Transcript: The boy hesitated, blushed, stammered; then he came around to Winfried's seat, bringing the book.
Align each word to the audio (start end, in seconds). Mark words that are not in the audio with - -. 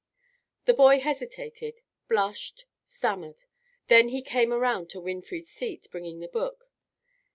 The 0.65 0.73
boy 0.73 0.97
hesitated, 0.99 1.81
blushed, 2.09 2.65
stammered; 2.87 3.43
then 3.87 4.07
he 4.07 4.23
came 4.23 4.51
around 4.51 4.89
to 4.89 4.99
Winfried's 4.99 5.51
seat, 5.51 5.85
bringing 5.91 6.21
the 6.21 6.27
book. 6.27 6.71